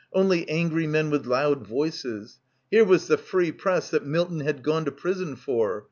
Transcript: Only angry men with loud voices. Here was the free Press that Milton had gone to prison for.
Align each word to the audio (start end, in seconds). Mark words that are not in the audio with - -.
Only 0.11 0.49
angry 0.49 0.87
men 0.87 1.11
with 1.11 1.27
loud 1.27 1.67
voices. 1.67 2.39
Here 2.71 2.83
was 2.83 3.05
the 3.05 3.19
free 3.19 3.51
Press 3.51 3.91
that 3.91 4.03
Milton 4.03 4.39
had 4.39 4.63
gone 4.63 4.85
to 4.85 4.91
prison 4.91 5.35
for. 5.35 5.79